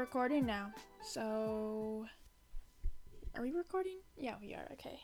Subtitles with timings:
[0.00, 0.72] recording now.
[1.02, 2.06] So,
[3.36, 3.98] are we recording?
[4.16, 4.66] Yeah, we are.
[4.72, 4.98] Okay.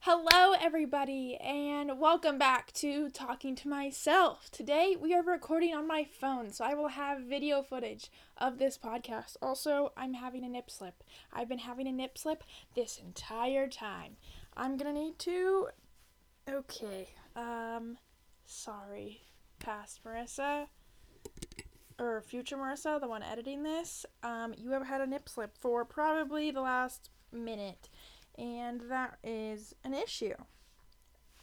[0.00, 4.48] Hello, everybody, and welcome back to Talking to Myself.
[4.50, 8.78] Today, we are recording on my phone, so I will have video footage of this
[8.78, 9.36] podcast.
[9.42, 11.04] Also, I'm having a nip slip.
[11.30, 14.16] I've been having a nip slip this entire time.
[14.56, 15.68] I'm gonna need to.
[16.48, 17.08] Okay.
[17.36, 17.98] Um,
[18.46, 19.20] sorry,
[19.58, 20.68] past Marissa
[21.98, 25.84] or future Marissa, the one editing this, um, you have had a nip slip for
[25.84, 27.88] probably the last minute,
[28.36, 30.34] and that is an issue.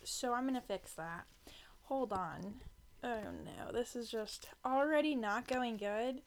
[0.03, 1.25] So I'm gonna fix that.
[1.83, 2.55] Hold on.
[3.03, 6.21] Oh no, this is just already not going good.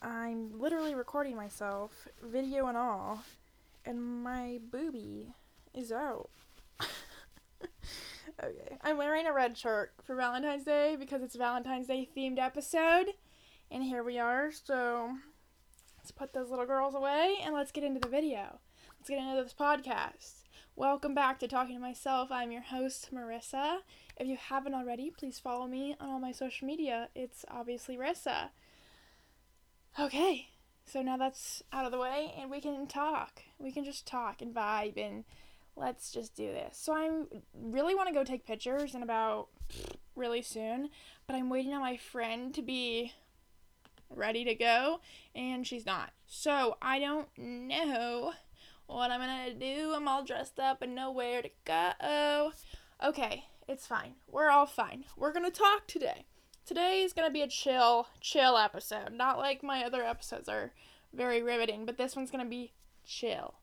[0.00, 3.24] I'm literally recording myself, video and all,
[3.84, 5.34] and my booby
[5.74, 6.30] is out.
[8.42, 13.14] okay, I'm wearing a red shirt for Valentine's Day because it's Valentine's Day themed episode.
[13.70, 14.50] And here we are.
[14.50, 15.10] So
[15.98, 18.60] let's put those little girls away and let's get into the video.
[18.98, 20.44] Let's get into this podcast.
[20.74, 22.32] Welcome back to Talking to Myself.
[22.32, 23.80] I'm your host, Marissa.
[24.16, 27.10] If you haven't already, please follow me on all my social media.
[27.14, 28.48] It's obviously Rissa.
[30.00, 30.48] Okay,
[30.86, 33.42] so now that's out of the way and we can talk.
[33.58, 35.24] We can just talk and vibe and
[35.76, 36.78] let's just do this.
[36.78, 37.10] So I
[37.54, 39.48] really want to go take pictures in about
[40.16, 40.88] really soon,
[41.26, 43.12] but I'm waiting on my friend to be
[44.10, 45.00] ready to go,
[45.34, 46.12] and she's not.
[46.26, 48.32] So I don't know
[48.86, 49.92] what I'm gonna do.
[49.94, 52.52] I'm all dressed up and nowhere to go.
[53.04, 54.14] Okay, it's fine.
[54.30, 55.04] We're all fine.
[55.16, 56.24] We're gonna talk today.
[56.64, 59.12] Today is gonna be a chill, chill episode.
[59.12, 60.72] Not like my other episodes are
[61.12, 62.72] very riveting, but this one's gonna be
[63.06, 63.54] chill.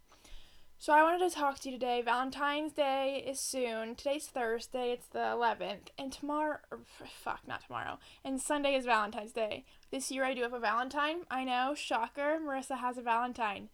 [0.77, 2.01] So I wanted to talk to you today.
[2.03, 3.95] Valentine's Day is soon.
[3.95, 4.91] Today's Thursday.
[4.91, 6.79] It's the 11th, and tomorrow, er,
[7.23, 7.97] fuck, not tomorrow.
[8.23, 9.65] And Sunday is Valentine's Day.
[9.89, 11.21] This year I do have a Valentine.
[11.31, 12.39] I know, shocker.
[12.45, 13.69] Marissa has a Valentine,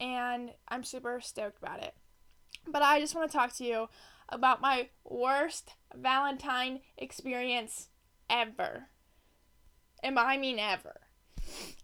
[0.00, 1.94] and I'm super stoked about it.
[2.66, 3.88] But I just want to talk to you
[4.28, 7.90] about my worst Valentine experience
[8.30, 8.88] ever.
[10.02, 11.02] And I mean ever.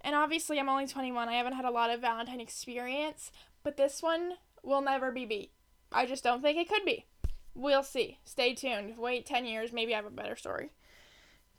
[0.00, 1.28] And obviously, I'm only 21.
[1.28, 3.30] I haven't had a lot of Valentine experience,
[3.62, 5.52] but this one will never be beat.
[5.90, 7.06] I just don't think it could be.
[7.54, 8.18] We'll see.
[8.24, 8.96] Stay tuned.
[8.96, 10.70] Wait 10 years, maybe I have a better story.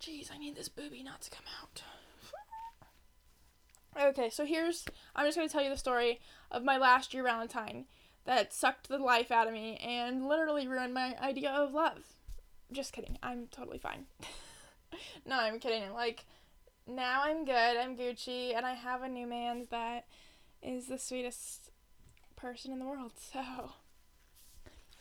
[0.02, 1.84] Jeez, I need this booby not to come out.
[4.10, 6.20] okay, so here's I'm just going to tell you the story
[6.52, 7.86] of my last year Valentine
[8.26, 12.16] that sucked the life out of me and literally ruined my idea of love.
[12.72, 13.18] Just kidding.
[13.22, 14.06] I'm totally fine.
[15.26, 15.92] no, I'm kidding.
[15.94, 16.26] Like
[16.88, 17.78] now I'm good.
[17.78, 20.06] I'm Gucci and I have a new man that
[20.62, 21.70] is the sweetest
[22.44, 23.14] person in the world.
[23.32, 23.72] So,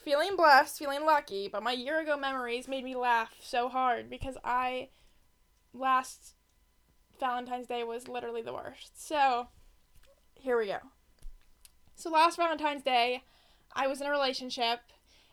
[0.04, 4.36] feeling blessed, feeling lucky, but my year ago memories made me laugh so hard because
[4.44, 4.88] I
[5.74, 6.34] last
[7.20, 9.06] Valentine's Day was literally the worst.
[9.06, 9.48] So,
[10.34, 10.78] here we go.
[11.94, 13.24] So, last Valentine's Day,
[13.74, 14.80] I was in a relationship,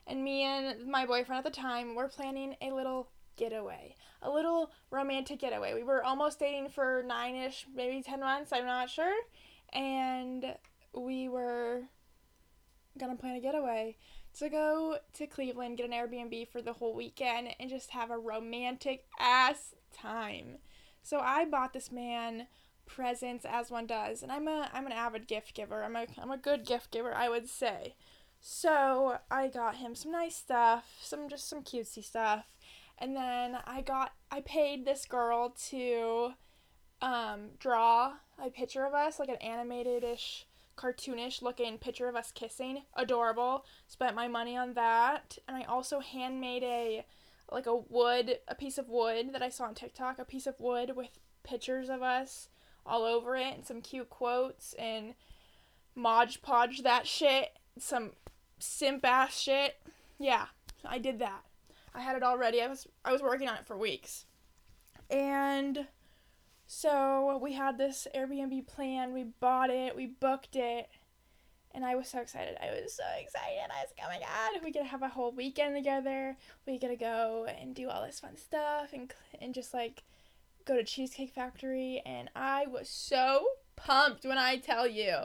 [0.06, 4.72] and me and my boyfriend at the time were planning a little getaway, a little
[4.92, 5.74] romantic getaway.
[5.74, 9.16] We were almost dating for nine ish, maybe 10 months, I'm not sure.
[9.74, 10.56] And
[10.94, 11.84] we were
[12.98, 13.96] gonna plan a getaway
[14.38, 18.18] to go to Cleveland, get an Airbnb for the whole weekend, and just have a
[18.18, 20.58] romantic ass time.
[21.02, 22.48] So I bought this man
[22.86, 25.84] presents as one does, and I'm a I'm an avid gift giver.
[25.84, 27.96] I'm a I'm a good gift giver, I would say.
[28.42, 32.46] So I got him some nice stuff, some just some cutesy stuff,
[32.98, 36.34] and then I got I paid this girl to
[37.02, 38.14] um, draw
[38.44, 40.46] a picture of us, like an animated ish
[40.80, 42.84] cartoonish looking picture of us kissing.
[42.96, 43.66] Adorable.
[43.88, 45.38] Spent my money on that.
[45.48, 47.06] And I also handmade a
[47.52, 50.60] like a wood, a piece of wood that I saw on TikTok, a piece of
[50.60, 52.50] wood with pictures of us
[52.86, 55.16] all over it and some cute quotes and
[55.96, 58.12] Mod Podge that shit, some
[58.60, 59.82] simp ass shit.
[60.18, 60.46] Yeah,
[60.86, 61.44] I did that.
[61.94, 62.62] I had it all ready.
[62.62, 64.26] I was I was working on it for weeks.
[65.10, 65.88] And
[66.72, 70.88] so we had this Airbnb plan, we bought it, we booked it,
[71.74, 72.58] and I was so excited.
[72.62, 73.58] I was so excited.
[73.76, 76.38] I was like, oh my god, we get to have a whole weekend together.
[76.68, 79.12] We get to go and do all this fun stuff and,
[79.42, 80.04] and just like
[80.66, 82.04] go to Cheesecake Factory.
[82.06, 85.16] And I was so pumped when I tell you.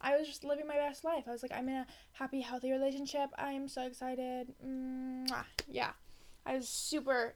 [0.00, 1.22] I was just living my best life.
[1.28, 3.30] I was like, I'm in a happy, healthy relationship.
[3.38, 4.48] I am so excited.
[4.66, 5.44] Mwah.
[5.68, 5.90] Yeah.
[6.44, 7.34] I was super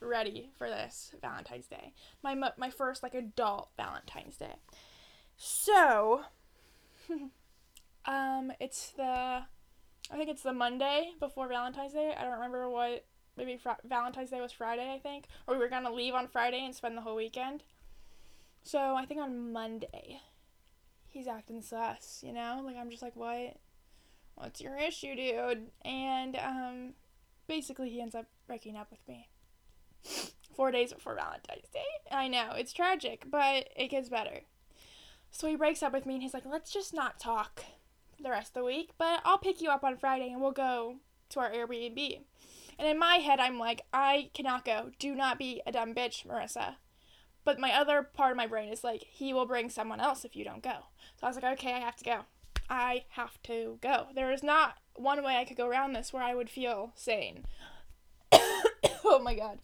[0.00, 1.92] ready for this Valentine's Day.
[2.22, 4.56] My my first like adult Valentine's Day.
[5.42, 6.22] So,
[8.04, 12.14] um, it's the, I think it's the Monday before Valentine's Day.
[12.16, 13.06] I don't remember what.
[13.38, 16.62] Maybe fr- Valentine's Day was Friday, I think, or we were gonna leave on Friday
[16.62, 17.62] and spend the whole weekend.
[18.64, 20.20] So I think on Monday,
[21.08, 22.60] he's acting sus, you know?
[22.62, 23.56] Like, I'm just like, what?
[24.34, 25.70] What's your issue, dude?
[25.86, 26.90] And, um,
[27.46, 29.29] basically, he ends up breaking up with me.
[30.54, 31.84] Four days before Valentine's Day.
[32.10, 34.40] I know, it's tragic, but it gets better.
[35.30, 37.64] So he breaks up with me and he's like, let's just not talk
[38.22, 40.96] the rest of the week, but I'll pick you up on Friday and we'll go
[41.30, 42.20] to our Airbnb.
[42.78, 44.90] And in my head, I'm like, I cannot go.
[44.98, 46.76] Do not be a dumb bitch, Marissa.
[47.44, 50.36] But my other part of my brain is like, he will bring someone else if
[50.36, 50.86] you don't go.
[51.16, 52.20] So I was like, okay, I have to go.
[52.68, 54.06] I have to go.
[54.14, 57.44] There is not one way I could go around this where I would feel sane.
[59.12, 59.58] oh my god.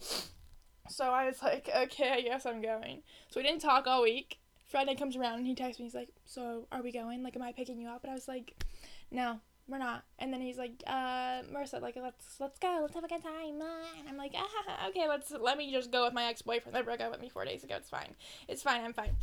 [0.89, 3.01] So I was like, okay, I guess I'm going.
[3.29, 4.39] So we didn't talk all week.
[4.65, 5.85] Friday comes around and he texts me.
[5.85, 7.23] He's like, so are we going?
[7.23, 8.03] Like, am I picking you up?
[8.03, 8.61] And I was like,
[9.09, 9.39] no,
[9.69, 10.03] we're not.
[10.19, 12.79] And then he's like, uh, Marissa, like, let's let's go.
[12.81, 13.61] Let's have a good time.
[13.99, 16.83] And I'm like, ah, okay, let's let me just go with my ex boyfriend that
[16.83, 17.75] broke up with me four days ago.
[17.77, 18.15] It's fine.
[18.49, 18.83] It's fine.
[18.83, 19.15] I'm fine.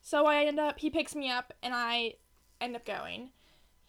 [0.00, 0.78] So I end up.
[0.78, 2.14] He picks me up and I
[2.60, 3.30] end up going.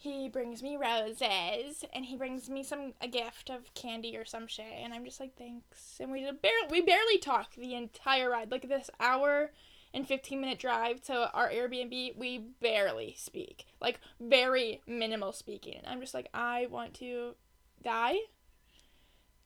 [0.01, 4.48] He brings me roses and he brings me some a gift of candy or some
[4.48, 8.50] shit and I'm just like thanks and we barely we barely talk the entire ride
[8.50, 9.51] like this hour
[9.94, 13.65] and 15 minute drive to our Airbnb, we barely speak.
[13.81, 15.77] Like, very minimal speaking.
[15.77, 17.36] And I'm just like, I want to
[17.83, 18.18] die.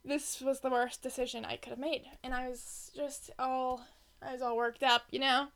[0.04, 2.04] This was the worst decision I could have made.
[2.24, 3.88] And I was just all,
[4.22, 5.48] I was all worked up, you know?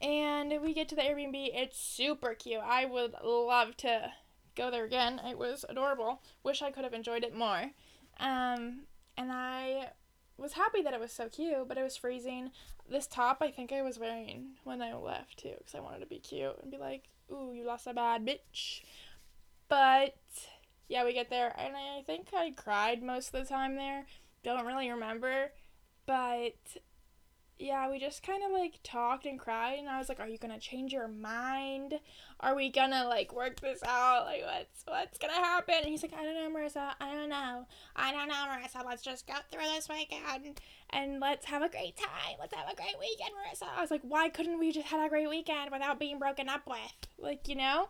[0.00, 1.50] And we get to the Airbnb.
[1.54, 2.60] It's super cute.
[2.62, 4.12] I would love to
[4.54, 5.20] go there again.
[5.28, 6.22] It was adorable.
[6.42, 7.70] Wish I could have enjoyed it more.
[8.20, 8.82] Um,
[9.16, 9.90] and I
[10.36, 12.50] was happy that it was so cute, but it was freezing.
[12.88, 16.06] This top I think I was wearing when I left too, because I wanted to
[16.06, 18.82] be cute and be like, "Ooh, you lost a bad bitch."
[19.68, 20.16] But
[20.88, 24.06] yeah, we get there, and I think I cried most of the time there.
[24.42, 25.52] Don't really remember,
[26.06, 26.56] but
[27.58, 30.38] yeah, we just kind of like talked and cried, and I was like, "Are you
[30.38, 32.00] gonna change your mind?
[32.40, 34.26] Are we gonna like work this out?
[34.26, 36.94] Like, what's what's gonna happen?" And he's like, "I don't know, Marissa.
[37.00, 37.66] I don't know.
[37.96, 38.84] I don't know, Marissa.
[38.84, 40.60] Let's just go through this weekend
[40.90, 42.36] and let's have a great time.
[42.38, 45.08] Let's have a great weekend, Marissa." I was like, "Why couldn't we just have a
[45.08, 47.08] great weekend without being broken up with?
[47.18, 47.88] Like, you know?"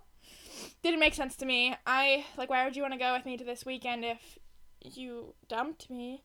[0.82, 1.76] Didn't make sense to me.
[1.86, 4.38] I like, why would you want to go with me to this weekend if
[4.82, 6.22] you dumped me?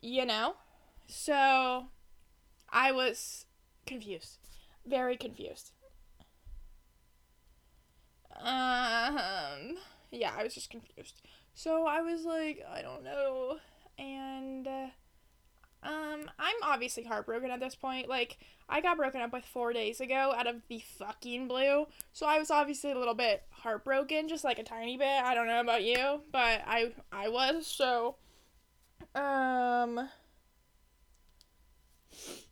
[0.00, 0.54] You know.
[1.06, 1.88] So
[2.70, 3.46] I was
[3.86, 4.38] confused.
[4.86, 5.72] Very confused.
[8.40, 9.76] Um,
[10.10, 11.22] yeah, I was just confused.
[11.54, 13.58] So I was like, I don't know.
[13.98, 14.88] And, uh,
[15.82, 18.08] um, I'm obviously heartbroken at this point.
[18.08, 18.38] Like,
[18.68, 21.86] I got broken up with four days ago out of the fucking blue.
[22.12, 25.06] So I was obviously a little bit heartbroken, just like a tiny bit.
[25.06, 27.66] I don't know about you, but I I was.
[27.66, 28.16] So,
[29.14, 30.08] um,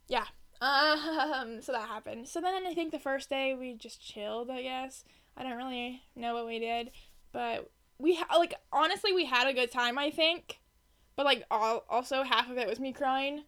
[0.08, 0.25] yeah.
[0.61, 2.29] Um, so that happened.
[2.29, 5.05] So then I think the first day we just chilled, I guess.
[5.37, 6.91] I don't really know what we did,
[7.32, 10.58] but we ha- like honestly we had a good time, I think.
[11.14, 13.44] But like all- also half of it was me crying.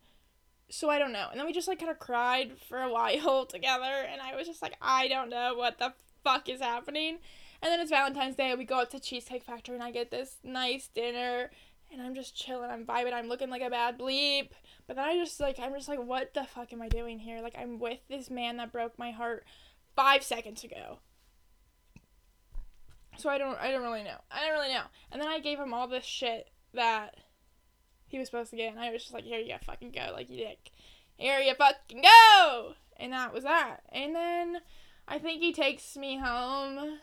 [0.71, 1.29] So I don't know.
[1.31, 4.47] And then we just like kind of cried for a while together and I was
[4.47, 5.95] just like I don't know what the
[6.25, 7.19] fuck is happening.
[7.61, 10.37] And then it's Valentine's Day, we go out to Cheesecake Factory and I get this
[10.45, 11.51] nice dinner
[11.93, 14.51] and I'm just chilling, I'm vibing, I'm looking like a bad bleep.
[14.87, 17.41] But then I just like I'm just like, what the fuck am I doing here?
[17.41, 19.45] Like I'm with this man that broke my heart
[19.97, 20.99] five seconds ago.
[23.19, 24.19] So I don't I don't really know.
[24.31, 24.85] I don't really know.
[25.11, 27.17] And then I gave him all this shit that
[28.07, 30.31] he was supposed to get, and I was just like, here you fucking go, like
[30.31, 30.71] you dick.
[31.17, 32.75] Here you fucking go.
[32.97, 33.81] And that was that.
[33.91, 34.59] And then
[35.07, 36.99] I think he takes me home,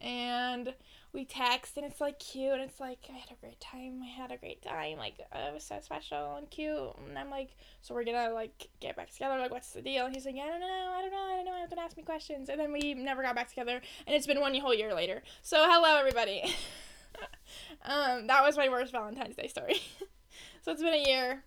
[0.00, 0.74] and
[1.12, 4.00] we text and it's like cute and it's like I had a great time.
[4.02, 4.98] I had a great time.
[4.98, 6.92] Like it was so special and cute.
[7.08, 7.50] And I'm like,
[7.80, 9.38] so we're gonna like get back together.
[9.38, 10.06] Like what's the deal?
[10.06, 10.94] And he's like, I don't know.
[10.96, 11.18] I don't know.
[11.18, 11.52] I don't know.
[11.52, 12.48] I have to ask me questions.
[12.48, 13.80] And then we never got back together.
[14.06, 15.22] And it's been one whole year later.
[15.42, 16.42] So hello everybody.
[17.84, 19.80] um, that was my worst Valentine's Day story.
[20.62, 21.42] so it's been a year.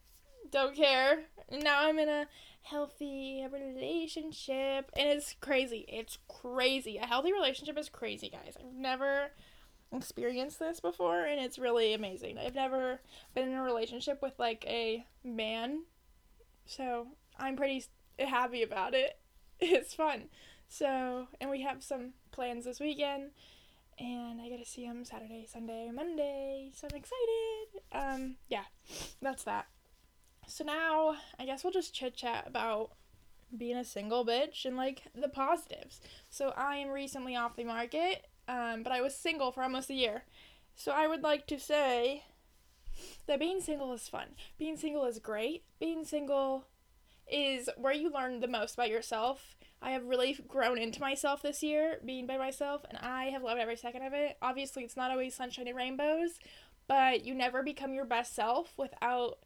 [0.52, 1.24] Don't care.
[1.50, 2.28] And now I'm in a
[2.64, 9.32] healthy relationship and it's crazy it's crazy a healthy relationship is crazy guys i've never
[9.96, 12.38] experienced this before and it's really amazing.
[12.38, 13.00] I've never
[13.34, 15.84] been in a relationship with like a man.
[16.66, 17.08] So,
[17.38, 17.84] I'm pretty
[18.20, 19.18] happy about it.
[19.66, 20.24] It's fun.
[20.68, 23.32] So, and we have some plans this weekend
[24.00, 26.72] and I get to see him Saturday, Sunday, Monday.
[26.74, 27.82] So I'm excited.
[27.92, 28.64] Um yeah.
[29.22, 29.68] That's that.
[30.48, 32.92] So now, I guess we'll just chit chat about
[33.56, 36.02] being a single bitch and like the positives.
[36.30, 39.96] So I am recently off the market um, but I was single for almost a
[39.96, 40.24] year.
[40.76, 42.24] So I would like to say
[43.28, 44.30] that being single is fun.
[44.58, 45.64] Being single is great.
[45.80, 46.66] Being single
[47.32, 49.56] is where you learn the most about yourself.
[49.82, 53.60] I have really grown into myself this year, being by myself, and I have loved
[53.60, 54.38] every second of it.
[54.42, 56.40] Obviously, it's not always sunshine and rainbows,
[56.88, 59.40] but you never become your best self without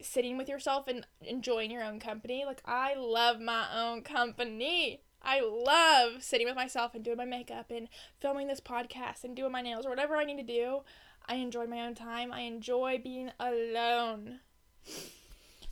[0.00, 2.44] sitting with yourself and enjoying your own company.
[2.44, 5.02] Like, I love my own company.
[5.26, 7.88] I love sitting with myself and doing my makeup and
[8.20, 10.82] filming this podcast and doing my nails or whatever I need to do.
[11.28, 12.32] I enjoy my own time.
[12.32, 14.38] I enjoy being alone.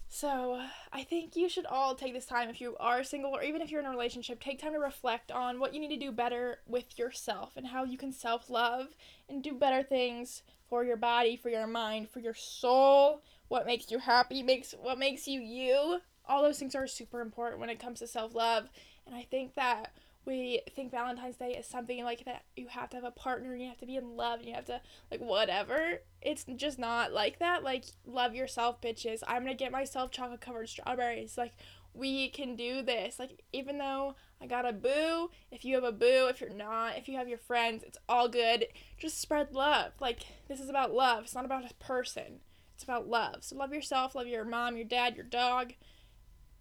[0.09, 0.61] So,
[0.93, 3.71] I think you should all take this time if you are single or even if
[3.71, 6.59] you're in a relationship, take time to reflect on what you need to do better
[6.67, 8.89] with yourself and how you can self love
[9.29, 13.91] and do better things for your body, for your mind, for your soul, what makes
[13.91, 16.01] you happy, makes what makes you you.
[16.27, 18.69] All those things are super important when it comes to self love.
[19.07, 19.93] And I think that
[20.25, 23.69] we think Valentine's Day is something like that you have to have a partner, you
[23.69, 26.01] have to be in love, and you have to like whatever.
[26.23, 27.63] It's just not like that.
[27.63, 29.23] Like love yourself, bitches.
[29.27, 31.37] I'm gonna get myself chocolate covered strawberries.
[31.37, 31.53] Like
[31.93, 33.19] we can do this.
[33.19, 36.97] Like even though I got a boo, if you have a boo, if you're not,
[36.97, 38.67] if you have your friends, it's all good.
[38.99, 39.93] Just spread love.
[40.01, 41.25] Like this is about love.
[41.25, 42.41] It's not about a person.
[42.75, 43.45] It's about love.
[43.45, 45.75] So love yourself, love your mom, your dad, your dog.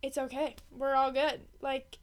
[0.04, 0.58] It's okay.
[0.70, 1.42] We're all good.
[1.62, 1.98] Like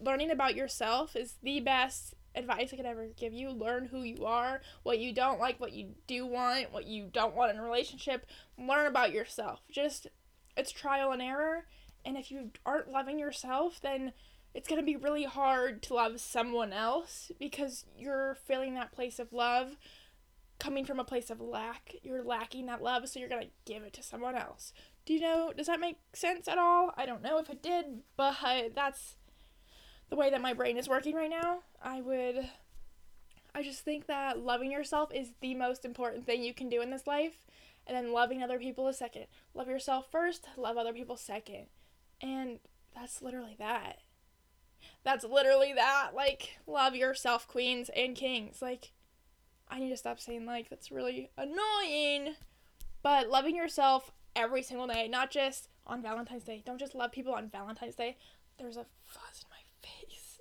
[0.00, 3.50] learning about yourself is the best advice I could ever give you.
[3.50, 7.34] Learn who you are, what you don't like, what you do want, what you don't
[7.34, 8.24] want in a relationship.
[8.56, 9.62] Learn about yourself.
[9.68, 10.06] Just
[10.56, 11.66] it's trial and error.
[12.04, 14.12] And if you aren't loving yourself, then
[14.54, 19.18] it's going to be really hard to love someone else because you're feeling that place
[19.18, 19.76] of love
[20.60, 21.94] coming from a place of lack.
[22.02, 24.72] You're lacking that love, so you're going to give it to someone else.
[25.06, 26.92] Do you know, does that make sense at all?
[26.96, 28.36] I don't know if it did, but
[28.74, 29.16] that's
[30.08, 32.48] the way that my brain is working right now, I would
[33.54, 36.90] I just think that loving yourself is the most important thing you can do in
[36.90, 37.46] this life,
[37.86, 39.26] and then loving other people is second.
[39.54, 41.66] Love yourself first, love other people second.
[42.20, 42.60] And
[42.94, 43.98] that's literally that.
[45.02, 46.10] That's literally that.
[46.14, 48.62] Like, love yourself, queens and kings.
[48.62, 48.92] Like,
[49.68, 52.34] I need to stop saying like, that's really annoying.
[53.02, 56.62] But loving yourself every single day, not just on Valentine's Day.
[56.64, 58.16] Don't just love people on Valentine's Day.
[58.58, 60.40] There's a fuzz in my face.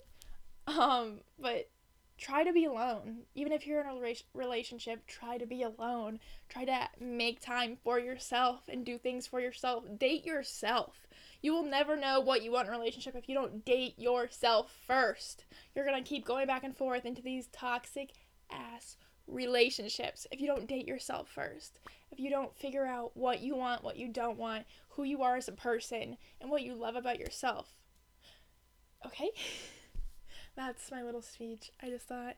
[0.79, 1.69] um, but
[2.17, 3.24] try to be alone.
[3.34, 6.19] Even if you're in a relationship, try to be alone.
[6.50, 9.86] Try to make time for yourself and do things for yourself.
[9.98, 11.08] Date yourself.
[11.41, 14.75] You will never know what you want in a relationship if you don't date yourself
[14.86, 15.46] first.
[15.74, 18.12] You're going to keep going back and forth into these toxic
[18.51, 21.79] ass relationships if you don't date yourself first.
[22.12, 25.36] If you don't figure out what you want, what you don't want, who you are
[25.36, 27.74] as a person, and what you love about yourself.
[29.06, 29.32] Okay?
[30.56, 31.72] that's my little speech.
[31.82, 32.36] I just thought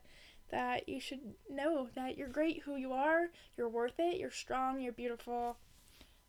[0.50, 4.80] that you should know that you're great who you are, you're worth it, you're strong,
[4.80, 5.56] you're beautiful,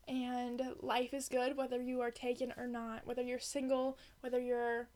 [0.08, 4.88] and life is good whether you are taken or not, whether you're single, whether you're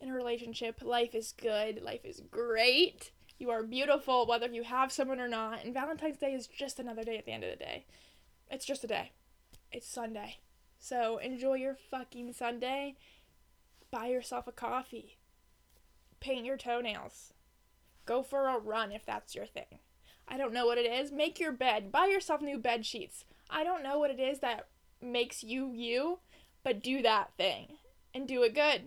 [0.00, 0.82] in a relationship.
[0.82, 3.12] Life is good, life is great.
[3.40, 7.02] You are beautiful whether you have someone or not, and Valentine's Day is just another
[7.02, 7.86] day at the end of the day.
[8.48, 9.10] It's just a day.
[9.72, 10.36] It's Sunday.
[10.78, 12.94] So enjoy your fucking Sunday.
[13.90, 15.16] Buy yourself a coffee
[16.20, 17.32] paint your toenails.
[18.06, 19.80] Go for a run if that's your thing.
[20.28, 21.10] I don't know what it is.
[21.10, 21.90] Make your bed.
[21.90, 23.24] Buy yourself new bed sheets.
[23.48, 24.68] I don't know what it is that
[25.02, 26.20] makes you you,
[26.62, 27.78] but do that thing
[28.14, 28.82] and do it good.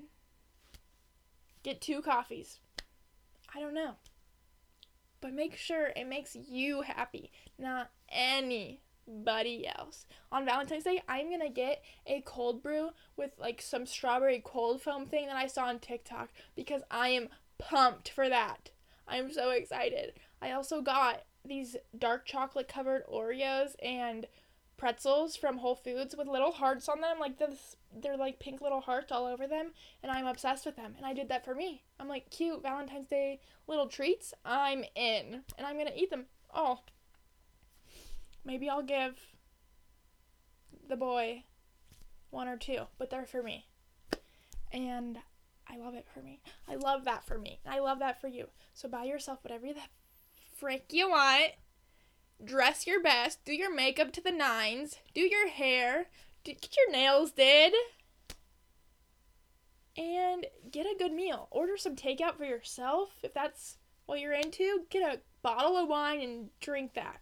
[1.64, 2.60] Get two coffees.
[3.54, 3.96] I don't know.
[5.24, 10.06] But make sure it makes you happy, not anybody else.
[10.34, 15.06] On Valentine's Day, I'm gonna get a cold brew with like some strawberry cold foam
[15.06, 16.28] thing that I saw on TikTok
[16.58, 18.72] because I am pumped for that.
[19.08, 20.12] I'm so excited.
[20.42, 24.28] I also got these dark chocolate covered Oreos and
[24.76, 28.82] pretzels from Whole Foods with little hearts on them, like this they're like pink little
[28.82, 29.72] hearts all over them,
[30.02, 30.94] and I'm obsessed with them.
[30.98, 31.84] And I did that for me.
[32.00, 34.34] I'm like, cute Valentine's Day little treats.
[34.44, 36.86] I'm in, and I'm gonna eat them all.
[38.46, 39.20] Maybe I'll give
[40.88, 41.44] the boy
[42.30, 43.68] one or two, but they're for me.
[44.72, 45.20] And
[45.68, 46.42] I love it for me.
[46.68, 47.60] I love that for me.
[47.66, 48.48] I love that for you.
[48.74, 49.80] So buy yourself whatever the
[50.58, 51.54] frick you want.
[52.44, 53.46] Dress your best.
[53.46, 54.98] Do your makeup to the nines.
[55.14, 56.08] Do your hair.
[56.44, 57.74] Get your nails did.
[59.96, 61.48] And get a good meal.
[61.52, 64.86] Order some takeout for yourself if that's what you're into.
[64.90, 67.22] Get a bottle of wine and drink that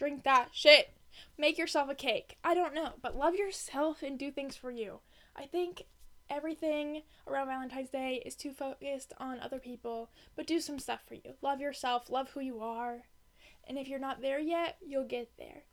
[0.00, 0.94] drink that shit.
[1.36, 2.38] Make yourself a cake.
[2.42, 5.00] I don't know, but love yourself and do things for you.
[5.36, 5.82] I think
[6.30, 11.14] everything around Valentine's Day is too focused on other people, but do some stuff for
[11.14, 11.34] you.
[11.42, 13.02] Love yourself, love who you are.
[13.68, 15.64] And if you're not there yet, you'll get there.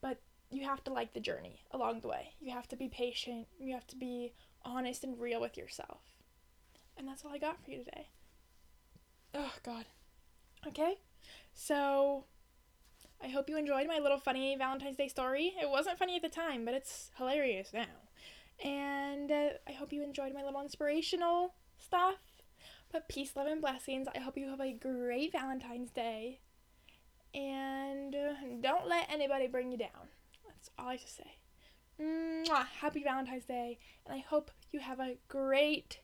[0.00, 0.20] But
[0.50, 2.34] you have to like the journey along the way.
[2.40, 3.46] You have to be patient.
[3.58, 4.34] You have to be
[4.64, 6.00] honest and real with yourself.
[6.96, 8.08] And that's all I got for you today.
[9.34, 9.86] Oh, God.
[10.66, 10.94] Okay,
[11.52, 12.24] so
[13.22, 15.54] I hope you enjoyed my little funny Valentine's Day story.
[15.60, 17.84] It wasn't funny at the time, but it's hilarious now.
[18.64, 22.16] And uh, I hope you enjoyed my little inspirational stuff.
[22.92, 24.06] But peace, love, and blessings.
[24.14, 26.40] I hope you have a great Valentine's Day.
[27.34, 30.08] And uh, don't let anybody bring you down.
[30.64, 31.36] That's all I have to say.
[32.00, 32.66] Mwah!
[32.80, 36.00] Happy Valentine's Day, and I hope you have a great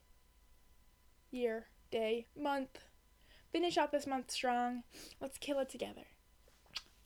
[1.30, 2.78] year, day, month.
[3.52, 4.82] Finish out this month strong.
[5.18, 6.04] Let's kill it together.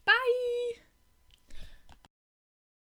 [0.04, 0.72] Bye!